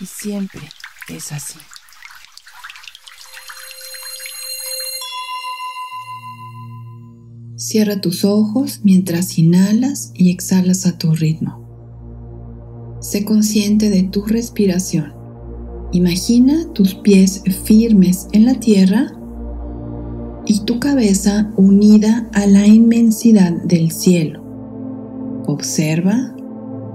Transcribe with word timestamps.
Y 0.00 0.06
siempre 0.06 0.62
es 1.08 1.30
así. 1.30 1.58
Cierra 7.56 8.00
tus 8.00 8.24
ojos 8.24 8.80
mientras 8.82 9.38
inhalas 9.38 10.12
y 10.14 10.30
exhalas 10.30 10.86
a 10.86 10.96
tu 10.96 11.12
ritmo. 11.12 12.98
Sé 13.00 13.26
consciente 13.26 13.90
de 13.90 14.04
tu 14.04 14.24
respiración. 14.24 15.12
Imagina 15.92 16.72
tus 16.72 16.94
pies 16.94 17.42
firmes 17.64 18.28
en 18.32 18.46
la 18.46 18.54
tierra 18.54 19.12
y 20.46 20.64
tu 20.64 20.80
cabeza 20.80 21.52
unida 21.56 22.30
a 22.32 22.46
la 22.46 22.66
inmensidad 22.66 23.52
del 23.64 23.90
cielo. 23.90 24.42
Observa, 25.46 26.34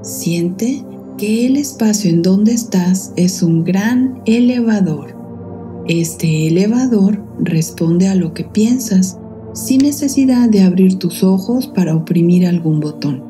siente 0.02 0.84
que 1.18 1.46
el 1.46 1.58
espacio 1.58 2.10
en 2.10 2.22
donde 2.22 2.54
estás 2.54 3.14
es 3.16 3.42
un 3.42 3.64
gran 3.64 4.22
elevador. 4.26 5.16
Este 5.88 6.48
elevador 6.48 7.24
responde 7.40 8.08
a 8.08 8.16
lo 8.16 8.34
que 8.34 8.44
piensas 8.44 9.18
sin 9.54 9.84
necesidad 9.84 10.50
de 10.50 10.64
abrir 10.64 11.00
tus 11.00 11.24
ojos 11.24 11.68
para 11.68 11.96
oprimir 11.96 12.46
algún 12.46 12.80
botón. 12.80 13.24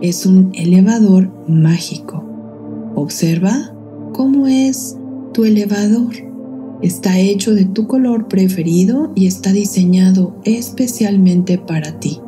Es 0.00 0.26
un 0.26 0.52
elevador 0.54 1.30
mágico. 1.48 2.22
Observa 2.94 3.72
cómo 4.12 4.46
es 4.46 4.96
tu 5.32 5.44
elevador. 5.44 6.14
Está 6.82 7.18
hecho 7.18 7.54
de 7.54 7.64
tu 7.64 7.86
color 7.86 8.28
preferido 8.28 9.10
y 9.14 9.26
está 9.26 9.52
diseñado 9.52 10.36
especialmente 10.44 11.58
para 11.58 11.98
ti. 11.98 12.20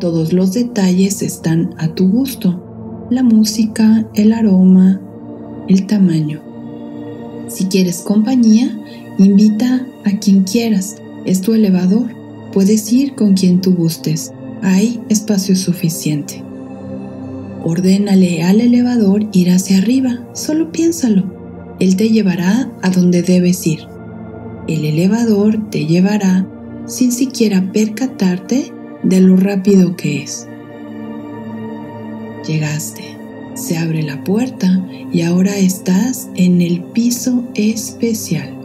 Todos 0.00 0.32
los 0.32 0.54
detalles 0.54 1.22
están 1.22 1.74
a 1.76 1.88
tu 1.94 2.08
gusto. 2.08 2.69
La 3.10 3.22
música, 3.22 4.06
el 4.14 4.32
aroma, 4.32 5.00
el 5.68 5.86
tamaño. 5.86 6.40
Si 7.48 7.66
quieres 7.66 7.98
compañía, 7.98 8.78
invita 9.18 9.86
a 10.04 10.18
quien 10.18 10.44
quieras. 10.44 10.96
Es 11.24 11.42
tu 11.42 11.52
elevador 11.52 12.20
Puedes 12.52 12.92
ir 12.92 13.14
con 13.14 13.34
quien 13.34 13.60
tú 13.60 13.74
gustes. 13.74 14.32
Hay 14.62 15.00
espacio 15.08 15.54
suficiente. 15.54 16.42
Ordénale 17.62 18.42
al 18.42 18.60
elevador 18.60 19.28
ir 19.32 19.50
hacia 19.50 19.78
arriba. 19.78 20.26
Solo 20.34 20.72
piénsalo. 20.72 21.24
Él 21.78 21.94
te 21.96 22.10
llevará 22.10 22.68
a 22.82 22.90
donde 22.90 23.22
debes 23.22 23.64
ir. 23.68 23.80
El 24.66 24.84
elevador 24.84 25.70
te 25.70 25.86
llevará 25.86 26.46
sin 26.86 27.12
siquiera 27.12 27.70
percatarte 27.72 28.72
de 29.04 29.20
lo 29.20 29.36
rápido 29.36 29.94
que 29.94 30.24
es. 30.24 30.48
Llegaste. 32.46 33.16
Se 33.54 33.76
abre 33.76 34.02
la 34.02 34.22
puerta 34.24 34.86
y 35.12 35.22
ahora 35.22 35.56
estás 35.56 36.28
en 36.34 36.62
el 36.62 36.82
piso 36.82 37.44
especial. 37.54 38.56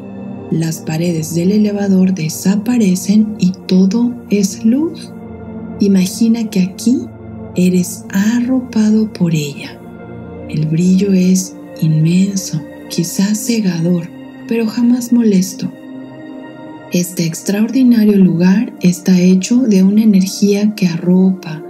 Las 0.52 0.80
paredes 0.80 1.34
del 1.34 1.52
elevador 1.52 2.14
desaparecen 2.14 3.36
y 3.40 3.52
todo 3.68 4.14
es 4.30 4.64
luz. 4.64 5.12
Imagina 5.80 6.50
que 6.50 6.62
aquí 6.62 7.00
eres 7.56 8.06
arropado 8.10 9.12
por 9.12 9.34
ella. 9.34 9.80
El 10.50 10.68
brillo 10.68 11.12
es 11.14 11.56
inmenso, 11.82 12.62
quizás 12.90 13.40
cegador, 13.40 14.08
pero 14.48 14.68
jamás 14.68 15.12
molesto. 15.12 15.70
Este 16.94 17.26
extraordinario 17.26 18.18
lugar 18.18 18.74
está 18.82 19.20
hecho 19.20 19.58
de 19.58 19.84
una 19.84 20.04
energía 20.04 20.76
que 20.76 20.88
arropa, 20.88 21.65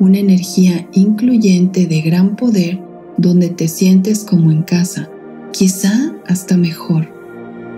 una 0.00 0.18
energía 0.18 0.88
incluyente 0.92 1.86
de 1.86 2.00
gran 2.00 2.34
poder 2.34 2.80
donde 3.18 3.50
te 3.50 3.68
sientes 3.68 4.24
como 4.24 4.50
en 4.50 4.62
casa, 4.62 5.10
quizá 5.52 6.14
hasta 6.26 6.56
mejor. 6.56 7.06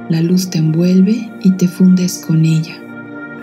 La 0.09 0.23
luz 0.23 0.49
te 0.49 0.59
envuelve 0.59 1.29
y 1.43 1.51
te 1.57 1.67
fundes 1.67 2.25
con 2.25 2.45
ella. 2.45 2.77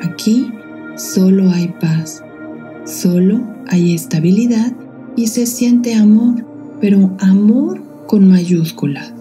Aquí 0.01 0.49
solo 0.95 1.51
hay 1.51 1.73
paz, 1.81 2.23
solo 2.85 3.41
hay 3.67 3.93
estabilidad 3.93 4.71
y 5.17 5.27
se 5.27 5.45
siente 5.45 5.95
amor, 5.95 6.45
pero 6.79 7.11
amor 7.19 7.81
con 8.07 8.29
mayúscula. 8.29 9.13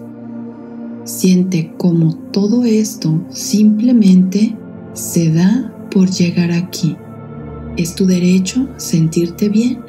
Siente 1.03 1.73
como 1.77 2.15
todo 2.15 2.63
esto 2.63 3.21
simplemente 3.29 4.55
se 4.93 5.31
da 5.33 5.73
por 5.91 6.09
llegar 6.09 6.51
aquí. 6.51 6.95
Es 7.79 7.95
tu 7.95 8.05
derecho 8.05 8.67
sentirte 8.75 9.47
bien, 9.47 9.79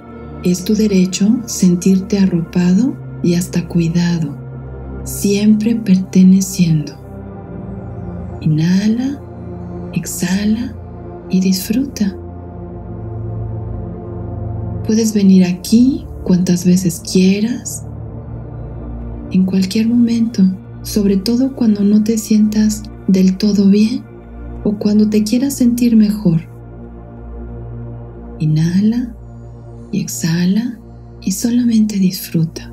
es 0.45 0.65
tu 0.65 0.77
derecho 0.77 1.29
sentirte 1.47 2.21
arropado 2.21 2.95
y 3.21 3.35
hasta 3.35 3.67
cuidado, 3.67 4.37
siempre 5.03 5.75
perteneciendo. 5.75 6.93
Inhala, 8.43 9.21
exhala 9.93 10.73
y 11.31 11.41
disfruta. 11.41 12.17
Puedes 14.87 15.13
venir 15.13 15.45
aquí 15.45 16.07
cuantas 16.23 16.65
veces 16.65 17.03
quieras, 17.13 17.85
en 19.33 19.45
cualquier 19.45 19.89
momento, 19.89 20.45
sobre 20.83 21.17
todo 21.17 21.57
cuando 21.57 21.83
no 21.83 22.05
te 22.05 22.19
sientas 22.19 22.85
del 23.09 23.37
todo 23.37 23.69
bien 23.69 24.05
o 24.63 24.79
cuando 24.79 25.11
te 25.11 25.25
quieras 25.25 25.55
sentir 25.55 25.97
mejor. 25.97 26.60
Inhala 28.41 29.15
y 29.93 30.01
exhala 30.01 30.79
y 31.23 31.33
solamente 31.33 31.97
disfruta. 31.99 32.71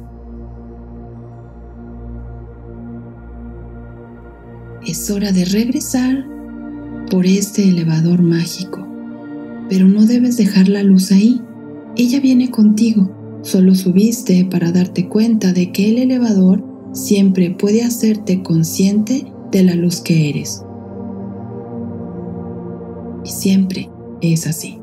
es 4.87 5.09
hora 5.11 5.33
de 5.33 5.43
regresar 5.43 6.25
por 7.11 7.25
este 7.25 7.63
elevador 7.63 8.21
mágico. 8.21 8.87
Pero 9.69 9.87
no 9.87 10.05
debes 10.05 10.37
dejar 10.37 10.69
la 10.69 10.81
luz 10.81 11.11
ahí. 11.11 11.41
Ella 11.97 12.21
viene 12.21 12.49
contigo. 12.49 13.11
Solo 13.41 13.75
subiste 13.75 14.47
para 14.49 14.71
darte 14.71 15.09
cuenta 15.09 15.51
de 15.51 15.71
que 15.73 15.89
el 15.89 15.97
elevador 15.97 16.63
siempre 16.93 17.51
puede 17.51 17.83
hacerte 17.83 18.41
consciente 18.41 19.31
de 19.51 19.63
la 19.63 19.75
luz 19.75 19.99
que 19.99 20.29
eres. 20.29 20.63
Y 23.25 23.29
siempre 23.29 23.89
es 24.21 24.47
así. 24.47 24.79